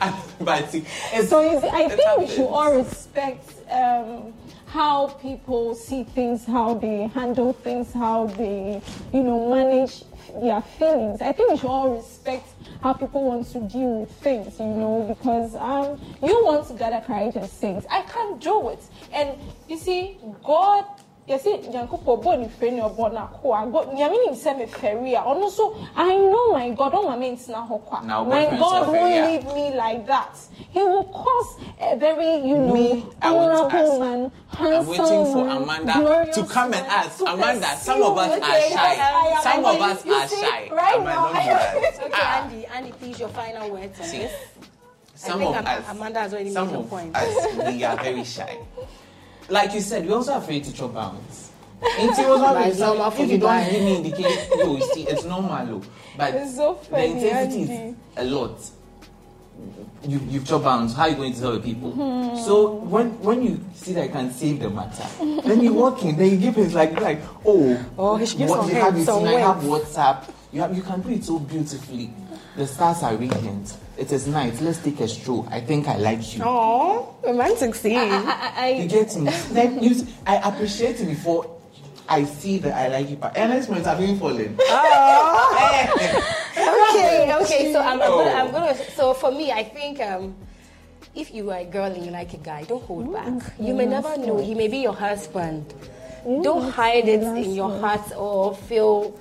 but 0.40 0.70
see, 0.70 0.84
So 1.26 1.40
you 1.40 1.58
I 1.68 1.82
it 1.84 1.92
think 1.92 2.18
we 2.18 2.26
should 2.28 2.46
all 2.46 2.72
respect 2.76 3.50
um, 3.70 4.32
how 4.66 5.08
people 5.22 5.74
see 5.74 6.04
things, 6.04 6.44
how 6.44 6.74
they 6.74 7.06
handle 7.08 7.52
things, 7.54 7.92
how 7.92 8.26
they, 8.26 8.80
you 9.12 9.22
know, 9.22 9.48
manage 9.50 10.04
their 10.40 10.60
feelings. 10.62 11.20
I 11.22 11.32
think 11.32 11.50
we 11.50 11.56
should 11.58 11.68
all 11.68 11.96
respect 11.96 12.48
how 12.82 12.92
people 12.92 13.24
want 13.24 13.46
to 13.52 13.60
deal 13.60 14.00
with 14.00 14.10
things, 14.10 14.58
you 14.58 14.66
know, 14.66 15.02
because 15.08 15.54
um, 15.56 16.00
you 16.22 16.44
want 16.44 16.66
to 16.68 16.74
gather 16.74 17.04
courage 17.06 17.36
and 17.36 17.48
things. 17.48 17.84
I 17.90 18.02
can't 18.02 18.40
do 18.40 18.70
it. 18.70 18.82
And 19.12 19.38
you 19.68 19.78
see, 19.78 20.18
God. 20.44 20.84
Yɛsɛ 21.28 21.68
nyankopɔn 21.72 22.22
bɔ 22.22 22.38
ne 22.38 22.46
fɛ 22.48 22.72
ne 22.72 22.80
ɔbɔ 22.82 23.12
n'ako 23.12 23.52
a 23.52 23.66
god 23.66 23.88
nyame 23.94 24.16
nim 24.26 24.34
sɛ 24.34 24.54
mefɛre 24.58 25.14
a 25.18 25.22
ɔno 25.26 25.46
nso 25.50 25.74
i 25.96 26.14
know 26.16 26.52
my 26.52 26.70
god 26.70 26.92
ɔma 26.92 27.18
me 27.18 27.30
ntena 27.32 27.66
hɔ 27.68 27.80
kwa 27.84 28.00
Now, 28.02 28.22
my 28.22 28.44
boyfriend 28.44 28.58
god 28.60 28.70
suffer, 28.86 28.92
won't 28.92 29.10
yeah. 29.14 29.26
leave 29.26 29.44
me 29.54 29.74
like 29.74 30.06
that 30.06 30.38
he 30.70 30.78
will 30.84 31.02
cause 31.04 31.56
a 31.80 31.96
very 31.96 32.36
you 32.46 32.56
know 32.58 32.74
Me, 32.74 33.06
I 33.20 33.30
want 33.32 33.50
to 33.70 33.76
honorable 33.76 33.92
ask. 33.92 34.00
man 34.00 34.32
I'm 34.58 34.86
waiting 34.86 35.24
for 35.32 35.48
Amanda 35.48 36.30
to 36.32 36.44
come 36.44 36.72
and 36.74 36.86
ask. 36.86 37.20
Amanda, 37.20 37.76
some 37.76 38.02
of 38.02 38.16
us 38.16 38.40
me. 38.40 38.46
are 38.46 38.60
shy. 38.60 38.96
I 38.96 39.34
am- 39.36 39.42
Some 39.42 39.66
I 39.66 39.74
of 39.74 39.80
us 39.82 40.04
you 40.06 40.12
are 40.14 40.28
see, 40.28 40.40
shy. 40.40 40.68
right 40.72 40.96
Amanda, 40.96 41.10
now 41.10 41.72
don't. 41.72 42.00
Okay, 42.06 42.10
Ah. 42.14 42.42
Andy, 42.44 42.66
Andy, 42.66 42.92
please, 42.92 43.18
your 43.20 43.28
final 43.30 43.70
words 43.70 44.00
on 44.00 44.06
See, 44.06 44.18
this. 44.18 44.32
Some 45.14 45.40
think 45.40 45.56
of 45.56 45.66
Am- 45.66 45.78
us, 45.82 45.84
Amanda 45.90 46.20
has 46.20 46.32
already 46.32 46.50
some 46.52 46.66
made 46.68 46.72
her 46.74 46.78
of 46.80 46.88
point. 46.90 47.16
us, 47.16 47.56
we 47.66 47.84
are 47.84 47.96
very 47.96 48.24
shy. 48.24 48.56
Like 49.48 49.74
you 49.74 49.80
said, 49.80 50.06
we're 50.06 50.14
also 50.16 50.36
afraid 50.36 50.64
to 50.64 50.72
chop 50.72 50.94
bounds. 50.94 51.50
Ain't 51.98 52.18
it 52.18 52.28
was 52.28 52.40
not 52.40 52.54
But 52.54 52.58
really 52.58 52.70
it's 52.70 52.80
If 52.80 53.18
you 53.18 53.26
you 53.34 53.38
don't 53.38 53.70
give 53.70 53.82
me 53.82 53.96
indication, 53.96 54.58
no, 54.58 54.76
you 54.76 54.82
see, 54.94 55.02
it's 55.06 55.24
normal, 55.24 55.66
though. 55.66 55.82
But 56.16 56.34
It's 56.34 56.56
so 56.56 56.74
the 56.82 56.84
funny, 56.86 57.12
intensity 57.12 57.62
is 57.62 57.94
a 58.16 58.24
lot. 58.24 58.70
You, 60.06 60.20
you've 60.28 60.46
chopped 60.46 60.64
bounds. 60.64 60.94
How 60.94 61.02
are 61.04 61.08
you 61.10 61.16
going 61.16 61.32
to 61.34 61.40
tell 61.40 61.52
the 61.52 61.60
people? 61.60 61.90
Hmm. 61.92 62.36
So 62.44 62.74
when 62.74 63.20
when 63.22 63.42
you 63.42 63.60
see 63.74 63.92
that 63.94 64.06
you 64.06 64.12
can 64.12 64.30
save 64.30 64.60
the 64.60 64.70
matter, 64.70 65.04
then 65.42 65.60
you 65.62 65.72
walk 65.72 66.02
in, 66.04 66.16
then 66.16 66.30
you 66.30 66.36
give 66.36 66.58
it 66.58 66.72
like 66.72 67.00
like 67.00 67.20
oh 67.44 67.82
Oh, 67.98 68.16
he 68.16 68.26
should 68.26 68.38
give 68.38 68.48
what 68.50 68.60
some 68.60 68.68
you 68.68 68.74
have 68.76 68.94
hints, 68.94 69.08
it, 69.08 69.12
some 69.12 69.24
I 69.24 69.32
have. 69.32 69.56
WhatsApp. 69.62 70.30
You 70.52 70.60
have 70.60 70.76
you 70.76 70.82
can 70.82 71.00
do 71.00 71.08
it 71.10 71.24
so 71.24 71.38
beautifully. 71.38 72.10
The 72.56 72.66
stars 72.66 73.02
are 73.02 73.16
radiant. 73.16 73.76
It 73.96 74.12
is 74.12 74.26
night. 74.26 74.60
Let's 74.60 74.78
take 74.78 75.00
a 75.00 75.08
stroll. 75.08 75.48
I 75.50 75.60
think 75.60 75.88
I 75.88 75.96
like 75.96 76.36
you. 76.36 76.42
Oh, 76.44 77.14
romantic 77.24 77.74
scene. 77.74 77.96
I, 77.98 78.78
You 78.82 78.88
get 78.88 79.16
me? 79.16 79.30
Then 79.52 79.82
you, 79.82 80.06
I 80.26 80.36
appreciate 80.48 81.00
it 81.00 81.06
before 81.06 81.50
I 82.08 82.24
see 82.24 82.58
that 82.58 82.74
I 82.74 82.88
like 82.88 83.08
you. 83.10 83.16
But 83.16 83.36
at 83.36 83.48
this 83.50 83.66
point, 83.66 83.86
I've 83.86 83.98
been 83.98 84.18
falling. 84.18 84.58
okay, 86.56 87.34
okay. 87.42 87.72
So 87.72 87.80
I'm, 87.80 88.00
I'm, 88.02 88.12
Oh. 88.12 88.18
gonna, 88.24 88.30
I'm 88.30 88.50
gonna. 88.52 88.74
So 88.96 89.14
for 89.14 89.30
me, 89.32 89.50
I 89.52 89.64
think 89.64 90.00
um, 90.00 90.34
if 91.14 91.32
you 91.34 91.50
are 91.50 91.58
a 91.60 91.64
girl 91.64 91.86
and 91.90 92.04
you 92.04 92.10
like 92.10 92.34
a 92.34 92.38
guy, 92.38 92.64
don't 92.64 92.82
hold 92.84 93.12
back. 93.12 93.32
You 93.58 93.74
may 93.74 93.86
never 93.86 94.16
know. 94.18 94.38
He 94.38 94.54
may 94.54 94.68
be 94.68 94.78
your 94.78 94.94
husband. 94.94 95.72
Don't 96.42 96.70
hide 96.72 97.06
it 97.08 97.22
in 97.22 97.54
your 97.54 97.70
heart 97.78 98.12
or 98.16 98.54
feel 98.56 99.18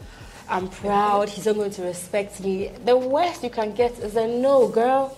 I'm 0.48 0.68
proud. 0.68 1.30
He's 1.30 1.46
not 1.46 1.56
going 1.56 1.72
to 1.72 1.84
respect 1.84 2.40
me. 2.40 2.72
The 2.86 2.96
worst 2.96 3.44
you 3.44 3.50
can 3.50 3.74
get 3.74 3.98
is 4.00 4.16
a 4.16 4.28
no, 4.28 4.68
girl. 4.68 5.18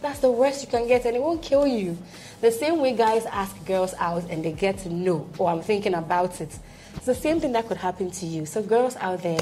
That's 0.00 0.20
the 0.20 0.30
worst 0.30 0.62
you 0.62 0.68
can 0.68 0.86
get, 0.86 1.04
and 1.04 1.16
it 1.16 1.22
won't 1.22 1.42
kill 1.42 1.66
you. 1.66 1.98
The 2.40 2.52
same 2.52 2.78
way 2.78 2.92
guys 2.92 3.26
ask 3.26 3.64
girls 3.66 3.94
out 3.98 4.30
and 4.30 4.44
they 4.44 4.52
get 4.52 4.86
know, 4.86 5.28
oh, 5.40 5.46
I'm 5.46 5.60
thinking 5.60 5.94
about 5.94 6.40
it. 6.40 6.56
It's 6.94 7.06
the 7.06 7.14
same 7.14 7.40
thing 7.40 7.52
that 7.52 7.66
could 7.66 7.78
happen 7.78 8.10
to 8.12 8.26
you. 8.26 8.46
So, 8.46 8.62
girls 8.62 8.94
out 8.96 9.22
there, 9.22 9.40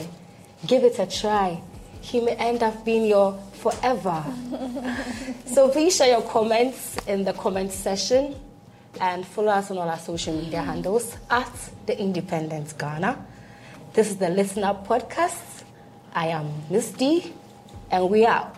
give 0.67 0.83
it 0.83 0.99
a 0.99 1.07
try. 1.07 1.61
He 2.01 2.21
may 2.21 2.33
end 2.33 2.63
up 2.63 2.85
being 2.85 3.05
your 3.05 3.39
forever. 3.53 4.25
so, 5.47 5.69
please 5.69 5.97
share 5.97 6.09
your 6.09 6.23
comments 6.23 6.97
in 7.07 7.25
the 7.25 7.35
comment 7.35 7.73
section 7.73 8.35
and 8.99 9.27
follow 9.27 9.53
us 9.53 9.71
on 9.71 9.77
all 9.77 9.89
our 9.89 9.99
social 9.99 10.35
media 10.35 10.63
handles 10.63 11.15
at 11.29 11.53
The 11.85 12.01
Independent 12.01 12.79
Ghana. 12.79 13.27
This 13.97 14.11
is 14.11 14.19
the 14.19 14.29
Listen 14.29 14.63
Up 14.63 14.87
podcast. 14.87 15.65
I 16.13 16.27
am 16.27 16.53
Miss 16.69 16.91
D, 16.91 17.33
and 17.91 18.11
we 18.11 18.27
out. 18.27 18.55